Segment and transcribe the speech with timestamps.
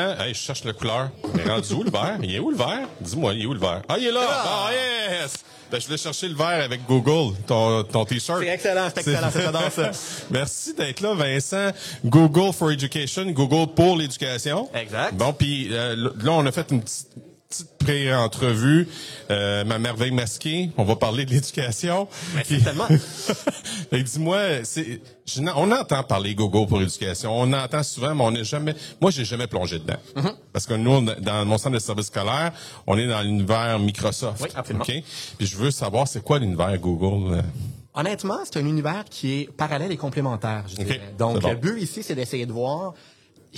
[0.00, 1.10] Hey, je cherche la couleur.
[1.34, 2.18] Il est rendu où le vert?
[2.22, 2.88] Il est où le vert?
[3.00, 3.82] Dis-moi, il est où le vert?
[3.88, 4.20] Ah, il est là!
[4.30, 5.38] Ah, yes!
[5.72, 8.38] Ben, je vais chercher le vert avec Google, ton, ton t-shirt.
[8.40, 9.90] C'est excellent, c'est excellent, c'est j'adore ça.
[10.30, 11.70] Merci d'être là, Vincent.
[12.04, 14.70] Google for Education, Google pour l'éducation.
[14.72, 15.14] Exact.
[15.14, 17.08] Bon, puis euh, là, on a fait une petite
[17.48, 18.88] petite pré-entrevue,
[19.30, 20.70] euh, ma merveille masquée.
[20.76, 22.06] On va parler de l'éducation.
[22.34, 22.86] Ben, Puis- certainement.
[22.86, 25.00] Fait que dis-moi, c'est,
[25.56, 27.32] on entend parler Google pour l'éducation.
[27.34, 28.74] On entend souvent, mais on n'est jamais.
[29.00, 29.96] Moi, j'ai jamais plongé dedans.
[30.16, 30.34] Mm-hmm.
[30.52, 32.52] Parce que nous, dans mon centre de service scolaire,
[32.86, 34.42] on est dans l'univers Microsoft.
[34.42, 34.84] Oui, absolument.
[34.86, 35.02] OK?
[35.38, 37.34] Puis je veux savoir, c'est quoi l'univers Google?
[37.36, 37.42] euh?
[37.94, 41.00] Honnêtement, c'est un univers qui est parallèle et complémentaire, je Ok, dirais.
[41.18, 41.48] Donc, bon.
[41.50, 42.92] le but ici, c'est d'essayer de voir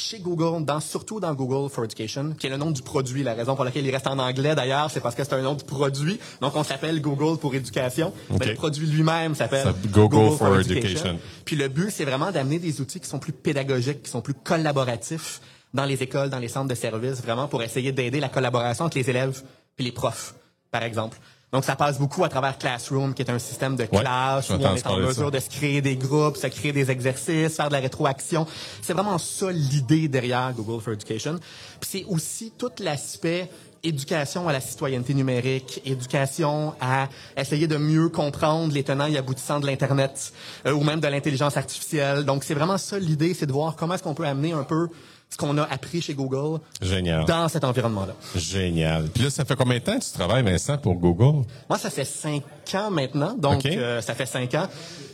[0.00, 3.22] chez Google, dans, surtout dans Google for Education, qui est le nom du produit.
[3.22, 5.54] La raison pour laquelle il reste en anglais, d'ailleurs, c'est parce que c'est un nom
[5.54, 6.18] du produit.
[6.40, 8.12] Donc, on s'appelle Google pour éducation.
[8.38, 11.18] Mais le produit lui-même s'appelle Google for Education.
[11.44, 14.34] Puis le but, c'est vraiment d'amener des outils qui sont plus pédagogiques, qui sont plus
[14.34, 15.40] collaboratifs
[15.72, 18.98] dans les écoles, dans les centres de services, vraiment pour essayer d'aider la collaboration entre
[18.98, 19.42] les élèves
[19.78, 20.34] et les profs,
[20.70, 21.18] par exemple.
[21.52, 24.76] Donc, ça passe beaucoup à travers Classroom, qui est un système de classe où on
[24.76, 25.30] est en mesure ça.
[25.30, 28.46] de se créer des groupes, se créer des exercices, faire de la rétroaction.
[28.82, 31.40] C'est vraiment ça l'idée derrière Google for Education.
[31.80, 33.50] Puis c'est aussi tout l'aspect
[33.82, 39.60] éducation à la citoyenneté numérique, éducation à essayer de mieux comprendre les tenants et aboutissants
[39.60, 40.32] de l'Internet
[40.66, 42.24] euh, ou même de l'intelligence artificielle.
[42.24, 44.88] Donc, c'est vraiment ça l'idée, c'est de voir comment est-ce qu'on peut amener un peu
[45.32, 47.24] ce qu'on a appris chez Google Génial.
[47.24, 48.14] dans cet environnement-là.
[48.34, 49.04] Génial.
[49.14, 51.46] Puis là, ça fait combien de temps que tu travailles, Vincent, pour Google?
[51.68, 52.42] Moi, ça fait cinq
[52.74, 54.66] ans maintenant, donc euh, ça fait cinq ans.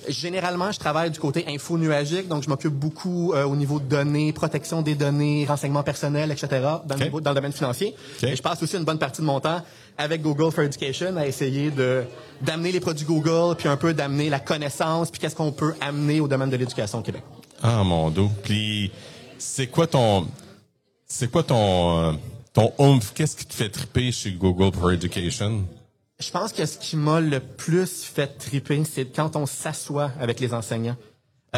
[0.08, 3.84] Généralement, je travaille du côté info nuagique, donc je m'occupe beaucoup euh, au niveau de
[3.84, 6.48] données, protection des données, renseignements personnels, etc.
[6.86, 7.94] Dans, le, niveau- dans le domaine financier.
[8.22, 9.60] Et je passe aussi une bonne partie de mon temps
[9.98, 12.04] avec Google for Education à essayer de
[12.40, 16.20] d'amener les produits Google, puis un peu d'amener la connaissance, puis qu'est-ce qu'on peut amener
[16.20, 17.22] au domaine de l'éducation au Québec.
[17.62, 18.30] Ah, mon dos.
[18.44, 18.90] Puis,
[19.38, 20.26] c'est quoi ton,
[21.06, 22.12] c'est quoi ton, euh,
[22.52, 23.12] ton oomph?
[23.14, 25.64] Qu'est-ce qui te fait triper chez Google for Education?
[26.18, 30.40] Je pense que ce qui m'a le plus fait triper, c'est quand on s'assoit avec
[30.40, 30.96] les enseignants.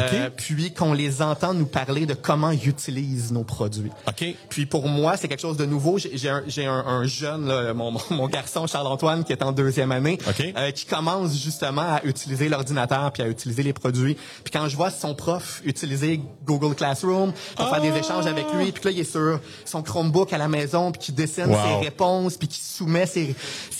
[0.01, 3.91] Euh, puis qu'on les entend nous parler de comment ils utilisent nos produits.
[4.07, 4.25] OK.
[4.49, 5.97] Puis pour moi, c'est quelque chose de nouveau.
[5.97, 9.91] J'ai un, un, un jeune, là, mon, mon, mon garçon Charles-Antoine, qui est en deuxième
[9.91, 10.43] année, OK.
[10.57, 14.15] euh, qui commence justement à utiliser l'ordinateur puis à utiliser les produits.
[14.43, 18.71] Puis quand je vois son prof utiliser Google Classroom pour faire des échanges avec lui,
[18.71, 21.55] puis que là, il est sur son Chromebook à la maison, puis qui dessine Wow.
[21.81, 23.35] ses réponses, puis qui soumet ses...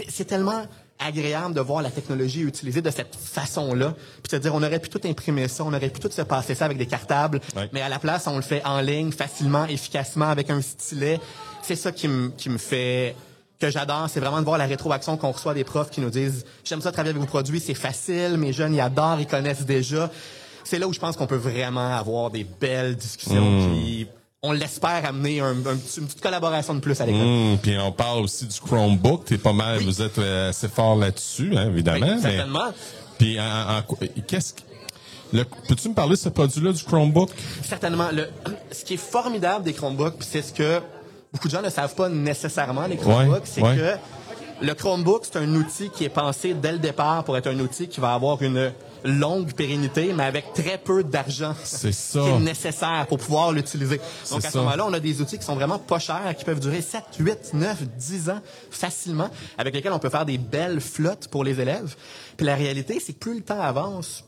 [0.09, 0.63] C'est tellement
[0.99, 3.95] agréable de voir la technologie utilisée de cette façon-là.
[4.23, 6.55] Puis de dire, on aurait pu tout imprimer ça, on aurait pu tout se passer
[6.55, 7.39] ça avec des cartables,
[7.71, 11.19] mais à la place, on le fait en ligne, facilement, efficacement, avec un stylet.
[11.61, 13.15] C'est ça qui me qui me fait
[13.59, 16.45] que j'adore, c'est vraiment de voir la rétroaction qu'on reçoit des profs qui nous disent
[16.63, 20.09] j'aime ça travailler avec vos produits, c'est facile, mes jeunes ils adorent, ils connaissent déjà.
[20.63, 24.07] C'est là où je pense qu'on peut vraiment avoir des belles discussions puis
[24.41, 27.21] on l'espère amener un, un petit- une petite collaboration de plus à l'école.
[27.21, 29.25] Hum, puis on parle aussi du Chromebook.
[29.25, 32.05] T'es pas mal, vous êtes euh, assez fort là-dessus, hein, évidemment.
[32.07, 32.71] Oui, mais- certainement.
[33.17, 33.83] Puis, en, en-
[34.27, 37.29] qu'est-ce que, peux-tu me parler de ce produit-là, du Chromebook?
[37.67, 38.07] Certainement.
[38.13, 38.29] Le,
[38.71, 40.79] ce qui est formidable des Chromebooks, c'est ce que
[41.33, 43.75] beaucoup de gens ne savent pas nécessairement, les Chromebooks, Ouais, c'est ouais.
[43.75, 47.59] que le Chromebook, c'est un outil qui est pensé dès le départ pour être un
[47.59, 48.71] outil qui va avoir une
[49.03, 52.21] longue pérennité, mais avec très peu d'argent C'est ça.
[52.21, 53.99] qui est nécessaire pour pouvoir l'utiliser.
[54.31, 56.59] Donc, à ce moment-là, on a des outils qui sont vraiment pas chers, qui peuvent
[56.59, 61.27] durer 7, 8, 9, 10 ans facilement, avec lesquels on peut faire des belles flottes
[61.29, 61.95] pour les élèves.
[62.37, 64.23] Puis la réalité, c'est que plus le temps avance,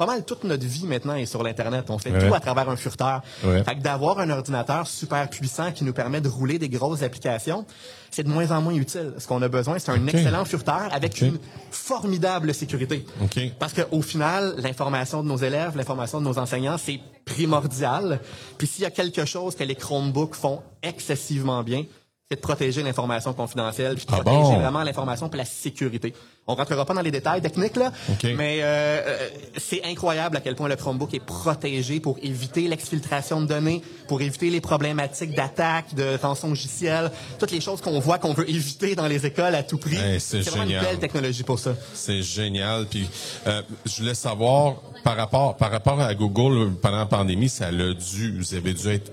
[0.00, 1.84] pas mal toute notre vie maintenant est sur l'Internet.
[1.90, 2.26] On fait Ouais.
[2.26, 3.20] tout à travers un furteur.
[3.44, 3.62] Ouais.
[3.64, 7.66] Fait que d'avoir un ordinateur super puissant qui nous permet de rouler des grosses applications,
[8.10, 9.12] c'est de moins en moins utile.
[9.18, 11.38] Ce qu'on a besoin, c'est un excellent furteur avec une
[11.70, 13.04] formidable sécurité.
[13.22, 13.38] OK.
[13.58, 18.20] Parce qu'au final, l'information de nos élèves, l'information de nos enseignants, c'est primordial.
[18.56, 21.84] Puis s'il y a quelque chose que les Chromebooks font excessivement bien,
[22.30, 24.60] c'est de protéger l'information confidentielle, puis de Ah protéger bon?
[24.60, 26.14] vraiment l'information pour la sécurité.
[26.46, 28.22] On rentrera pas dans les détails techniques là, OK.
[28.36, 33.40] mais euh, euh, c'est incroyable à quel point le Chromebook est protégé pour éviter l'exfiltration
[33.40, 37.10] de données, pour éviter les problématiques d'attaque, de rançongiciel,
[37.40, 39.96] toutes les choses qu'on voit qu'on veut éviter dans les écoles à tout prix.
[39.96, 40.84] Hey, c'est vraiment une génial.
[40.84, 41.74] belle technologie pour ça.
[41.94, 42.86] C'est génial.
[42.86, 43.08] Puis,
[43.48, 47.92] euh, je voulais savoir, par rapport, par rapport à Google, pendant la pandémie, ça l'a
[47.92, 49.10] dû, vous avez dû être,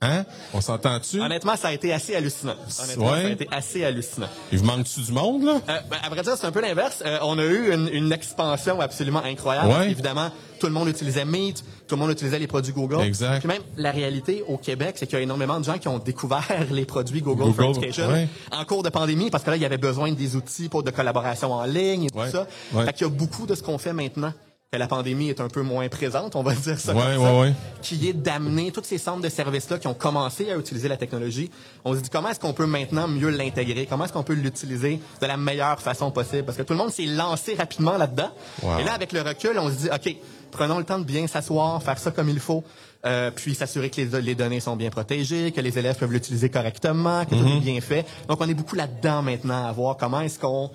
[0.00, 0.24] hein?
[0.54, 1.20] On s'entend-tu?
[1.20, 2.54] Honnêtement, ça a été assez hallucinant.
[2.82, 3.22] Honnêtement, Ouais.
[3.22, 4.28] ça a été assez hallucinant.
[4.52, 5.60] Il vous manque-tu du monde, là?
[5.68, 7.02] Euh, ben, à vrai dire, c'est un peu l'inverse.
[7.04, 9.68] Euh, on a eu une, une expansion absolument incroyable.
[9.68, 9.90] Ouais.
[9.90, 10.30] Évidemment,
[10.60, 13.00] tout le monde utilisait Meet, tout le monde utilisait les produits Google.
[13.02, 13.40] Exact.
[13.40, 15.98] Puis même, la réalité au Québec, c'est qu'il y a énormément de gens qui ont
[15.98, 18.28] découvert les produits Google, for Education ouais.
[18.52, 20.90] en cours de pandémie, parce que là, il y avait besoin des outils pour de
[20.90, 22.46] collaboration en ligne et tout ça.
[22.72, 22.84] Ouais.
[22.86, 24.32] Fait qu'il y a beaucoup de ce qu'on fait maintenant
[24.70, 27.32] que la pandémie est un peu moins présente, on va dire ça Ouais, comme ça,
[27.32, 27.52] ouais, ouais.
[27.80, 31.50] qui est d'amener tous ces centres de services-là qui ont commencé à utiliser la technologie.
[31.86, 35.00] On se dit comment est-ce qu'on peut maintenant mieux l'intégrer, comment est-ce qu'on peut l'utiliser
[35.22, 38.30] de la meilleure façon possible, parce que tout le monde s'est lancé rapidement là-dedans.
[38.62, 38.78] Wow.
[38.80, 40.16] Et là, avec le recul, on se dit, OK,
[40.50, 42.62] prenons le temps de bien s'asseoir, faire ça comme il faut,
[43.06, 46.50] euh, puis s'assurer que les, les données sont bien protégées, que les élèves peuvent l'utiliser
[46.50, 47.56] correctement, que tout Mm-hmm.
[47.56, 48.04] est bien fait.
[48.28, 50.70] Donc, on est beaucoup là-dedans maintenant à voir comment est-ce qu'on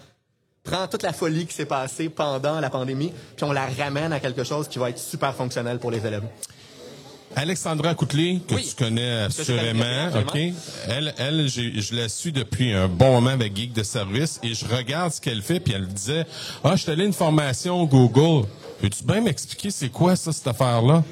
[0.63, 4.19] prend toute la folie qui s'est passée pendant la pandémie, puis on la ramène à
[4.19, 6.24] quelque chose qui va être super fonctionnel pour les élèves.
[7.36, 8.68] Alexandra Coutelet, que Oui.
[8.69, 10.38] tu connais assurément, OK?
[10.88, 14.65] Elle, elle je la suis depuis un bon moment avec Geek de service et je
[14.65, 16.25] regarde ce qu'elle fait, puis elle disait,
[16.63, 18.48] «Ah, je suis allé une formation Google.
[18.80, 21.04] Peux-tu bien m'expliquer c'est quoi ça, cette affaire-là?»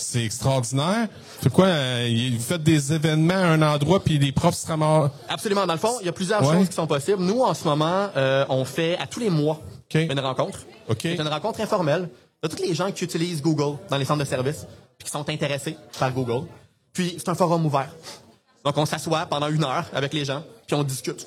[0.00, 1.08] C'est extraordinaire.
[1.42, 1.66] C'est quoi?
[1.66, 5.10] euh, vous faites des événements à un endroit, puis les profs se ramassent...
[5.28, 5.66] Absolument.
[5.66, 6.58] Dans le fond, il y a plusieurs Ouais.
[6.58, 7.22] choses qui sont possibles.
[7.22, 9.60] Nous, en ce moment, euh, on fait à tous les mois
[9.94, 10.60] une rencontre.
[11.00, 12.08] C'est une rencontre informelle
[12.42, 14.66] de tous les gens qui utilisent Google dans les centres de services,
[14.98, 16.46] puis qui sont intéressés par Google.
[16.92, 17.90] Puis c'est un forum ouvert.
[18.64, 21.26] Donc on s'assoit pendant une heure avec les gens, puis on discute.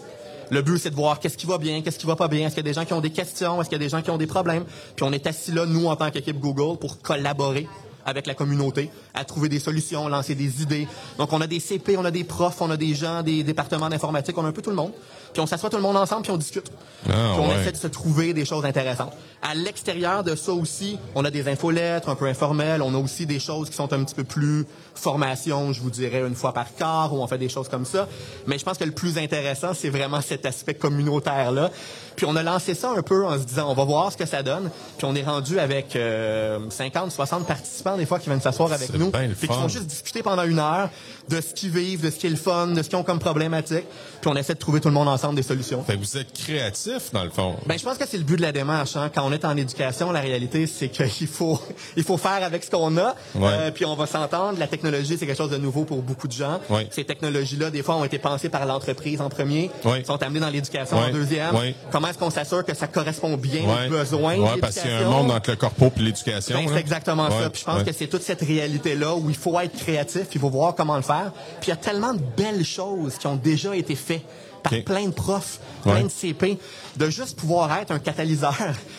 [0.50, 2.56] Le but, c'est de voir qu'est-ce qui va bien, qu'est-ce qui va pas bien, est-ce
[2.56, 4.02] qu'il y a des gens qui ont des questions, est-ce qu'il y a des gens
[4.02, 4.66] qui ont des problèmes?
[4.96, 7.68] Puis on est assis là, nous, en tant qu'équipe Google, pour collaborer
[8.06, 10.88] avec la communauté, à trouver des solutions, lancer des idées.
[11.18, 13.90] Donc, on a des CP, on a des profs, on a des gens, des départements
[13.90, 14.92] d'informatique, on a un peu tout le monde.
[15.34, 16.72] Puis on s'assoit tout le monde ensemble, puis on discute.
[17.08, 17.60] Ah, puis on ouais.
[17.60, 19.14] essaie de se trouver des choses intéressantes.
[19.42, 23.26] À l'extérieur de ça aussi, on a des infolettres un peu informelles, on a aussi
[23.26, 26.74] des choses qui sont un petit peu plus formation, je vous dirais, une fois par
[26.76, 28.08] quart, où on fait des choses comme ça.
[28.46, 31.72] Mais je pense que le plus intéressant, c'est vraiment cet aspect communautaire-là.
[32.16, 34.26] Puis on a lancé ça un peu en se disant, on va voir ce que
[34.26, 34.70] ça donne.
[34.98, 38.94] Puis on est rendu avec euh, 50, 60 participants des fois qui viennent s'asseoir avec
[38.94, 39.12] nous.
[39.12, 40.90] Puis qui font juste discuter pendant une heure
[41.30, 43.19] de ce qu'ils vivent, de ce qui est le fun, de ce qu'ils ont comme
[43.19, 43.86] problématique.
[44.22, 45.84] Puis on essaie de trouver tout le monde ensemble des solutions.
[45.84, 47.56] Fait que vous êtes créatif, dans le fond.
[47.66, 48.95] Ben, je pense que c'est le but de la démarche.
[48.95, 49.10] Hein.
[49.13, 51.60] Quand on est en éducation, la réalité, c'est qu'il faut,
[51.98, 53.16] il faut faire avec ce qu'on a.
[53.36, 53.50] Ouais.
[53.50, 54.57] Euh, puis on va s'entendre.
[54.60, 56.60] La technologie, c'est quelque chose de nouveau pour beaucoup de gens.
[56.69, 56.88] Ouais.
[56.92, 60.04] Ces technologies-là, des fois, ont été pensées par l'entreprise en premier, Ouais.
[60.06, 61.54] sont amenées dans l'éducation en deuxième.
[61.92, 64.98] Comment est-ce qu'on s'assure que ça correspond bien aux besoins de parce qu'il y a
[64.98, 65.24] un l'éducation?
[65.24, 66.56] monde entre le corpo et l'éducation.
[66.57, 67.50] Ben, c'est exactement ça.
[67.50, 70.50] Puis je pense que c'est toute cette réalité-là où il faut être créatif, il faut
[70.50, 71.32] voir comment le faire.
[71.60, 74.24] Puis il y a tellement de belles choses qui ont déjà été faites
[74.63, 76.04] par plein de profs, plein Ouais.
[76.04, 76.57] de CP,
[76.98, 78.56] de juste pouvoir être un catalyseur,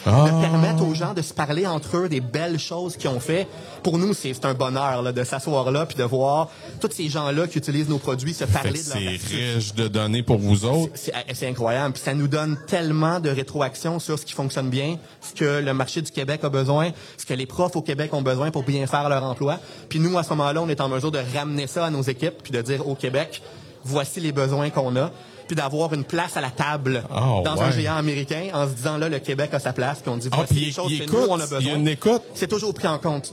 [0.07, 0.25] Ah.
[0.27, 3.47] de permettre aux gens de se parler entre eux des belles choses qu'ils ont fait.
[3.83, 6.51] Pour nous, c'est un bonheur là, de s'asseoir là puis de voir
[6.81, 9.75] tous ces gens-là qui utilisent nos produits se Fait parler que de leur c'est riche
[9.75, 10.93] de données pour vous autres.
[10.95, 11.95] C'est c'est incroyable.
[11.95, 15.75] Puis ça nous donne tellement de rétroaction sur ce qui fonctionne bien, ce que le
[15.75, 18.87] marché du Québec a besoin, ce que les profs au Québec ont besoin pour bien
[18.87, 19.59] faire leur emploi.
[19.89, 22.43] Puis nous, à ce moment-là, on est en mesure de ramener ça à nos équipes,
[22.43, 23.43] puis de dire au Québec,
[23.85, 25.11] voici les besoins qu'on a,
[25.47, 28.97] puis d'avoir une place à la table Ah, dans un géant américain en se disant
[28.99, 31.11] là, le Québec a sa place, puis on dit Ah, voici puis les choses que
[31.11, 31.75] nous, on a besoin.
[31.77, 32.23] une écoute.
[32.35, 33.33] C'est toujours pris en compte.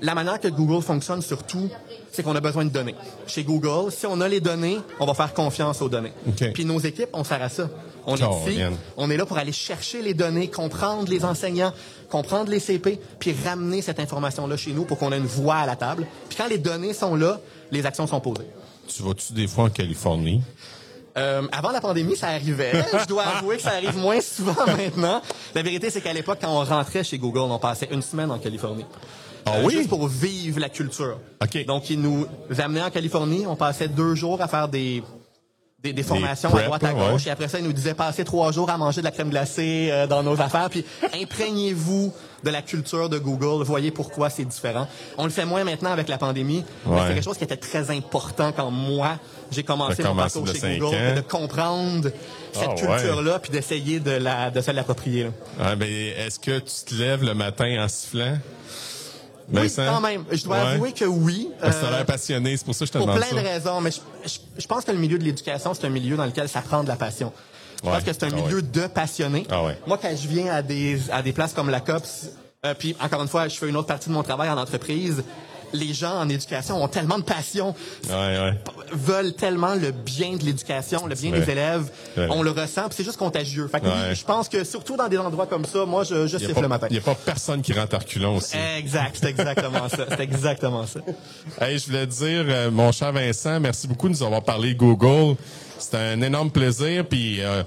[0.00, 1.68] La manière que Google fonctionne surtout,
[2.12, 2.96] c'est qu'on a besoin de données.
[3.26, 6.12] Chez Google, si on a les données, on va faire confiance aux données.
[6.28, 6.52] OK.
[6.52, 7.68] Puis nos équipes, on sert à ça.
[8.06, 8.60] On est ici,
[8.98, 11.72] on est là pour aller chercher les données, comprendre les enseignants,
[12.10, 15.66] comprendre les CP, puis ramener cette information-là chez nous pour qu'on ait une voix à
[15.66, 16.06] la table.
[16.28, 17.40] Puis quand les données sont là,
[17.70, 18.44] les actions sont posées.
[18.88, 20.42] Tu vas-tu des fois en Californie?
[21.16, 22.72] Euh, avant la pandémie, ça arrivait.
[23.00, 25.22] Je dois avouer que ça arrive moins souvent maintenant.
[25.54, 28.38] La vérité, c'est qu'à l'époque, quand on rentrait chez Google, on passait une semaine en
[28.38, 28.84] Californie.
[29.46, 29.74] Euh, Ah oui?
[29.74, 31.18] Juste pour vivre la culture.
[31.42, 31.64] OK.
[31.66, 32.26] Donc, ils nous
[32.58, 33.44] amenaient en Californie.
[33.46, 35.02] On passait deux jours à faire des,
[35.84, 37.10] des, des formations prep, à droite à ouais.
[37.12, 37.26] gauche.
[37.26, 39.88] Et après ça, ils nous disaient passer trois jours à manger de la crème glacée
[39.92, 40.70] euh, dans nos affaires.
[40.70, 40.84] Puis
[41.20, 42.12] imprégnez-vous
[42.42, 43.62] de la culture de Google.
[43.64, 44.88] Voyez pourquoi c'est différent.
[45.18, 46.64] On le fait moins maintenant avec la pandémie.
[46.86, 47.00] Mais Ouais.
[47.08, 49.18] c'est quelque chose qui était très important quand moi,
[49.50, 50.96] j'ai commencé mon parcours chez Google.
[50.96, 51.14] ans.
[51.16, 52.10] de comprendre
[52.52, 52.74] cette Ah, ouais.
[52.96, 55.24] culture-là puis d'essayer de, la, de se l'approprier.
[55.24, 55.30] là.
[55.60, 58.38] Ah, ben, est-ce que tu te lèves le matin en sifflant?
[59.52, 60.24] Oui, quand même.
[60.32, 60.66] Je dois Ouais.
[60.72, 61.48] avouer que oui.
[61.60, 63.28] Parce que t'as Euh, l'air passionné, c'est pour ça que je te pour demande plein
[63.36, 63.42] ça.
[63.42, 66.16] de raisons, mais je, je- je pense que le milieu de l'éducation, c'est un milieu
[66.16, 67.32] dans lequel ça prend de la passion.
[67.82, 67.94] Je Ouais.
[67.96, 68.62] pense que c'est un Ah milieu ouais.
[68.62, 69.46] de passionnés.
[69.50, 69.78] Ah ouais.
[69.86, 72.30] Moi, quand je viens à des, à des places comme la COPS,
[72.64, 75.22] euh, puis encore une fois, je fais une autre partie de mon travail en entreprise,
[75.74, 77.74] les gens en éducation ont tellement de passion,
[78.08, 78.58] Ouais, ouais.
[78.92, 81.40] veulent tellement le bien de l'éducation, le bien Ouais.
[81.40, 81.90] des élèves.
[82.16, 83.68] On le ressent, puis c'est juste contagieux.
[83.68, 86.36] Fait que oui, je pense que surtout dans des endroits comme ça, moi, je, je
[86.38, 86.86] Il siffle le matin.
[86.90, 88.56] n'y a pas personne qui rentre reculons aussi.
[88.78, 90.06] Exact, c'est exactement ça.
[90.08, 91.00] C'est exactement ça.
[91.60, 95.36] Hey, je voulais dire, euh, mon cher Vincent, merci beaucoup de nous avoir parlé Google.
[95.78, 97.04] C'était un énorme plaisir.
[97.06, 97.62] Puis, euh,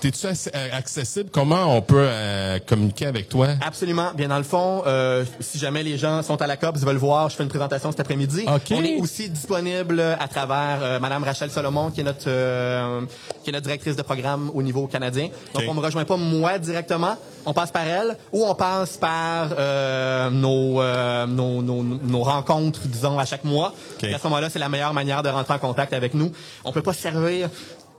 [0.00, 1.30] t'es-tu euh, accessible?
[1.32, 3.48] Comment on peut euh, communiquer avec toi?
[3.64, 4.10] Absolument.
[4.14, 6.96] Bien dans le fond, euh, si jamais les gens sont à la COP, ils veulent
[6.96, 8.44] voir, je fais une présentation cet après-midi.
[8.46, 8.72] OK.
[8.72, 13.00] On est aussi disponible à travers euh, Madame Rachel Solomon, qui est notre euh,
[13.44, 15.28] qui est notre directrice de programme au niveau canadien.
[15.54, 19.48] Donc on me rejoint pas moi directement, on passe par elle, ou on passe par
[19.58, 23.72] euh, nos, euh, nos, nos, nos rencontres, disons, à chaque mois.
[24.02, 24.08] OK.
[24.08, 26.30] À ce moment-là, c'est la meilleure manière de rentrer en contact avec nous.
[26.64, 27.48] On peut pas servir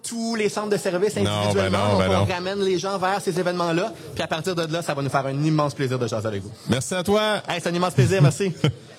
[0.07, 2.33] tous les centres de services Non, individuellement, ben non, donc ben on non.
[2.33, 5.25] ramène les gens vers ces événements-là, puis à partir de là, ça va nous faire
[5.25, 6.51] un immense plaisir de jaser avec vous.
[6.67, 7.41] Merci à toi.
[7.47, 8.51] Hey, c'est un immense plaisir, merci.